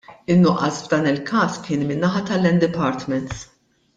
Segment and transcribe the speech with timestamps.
[0.35, 3.31] In-nuqqas f'dan il-każ kien min-naħa tal-Land Department.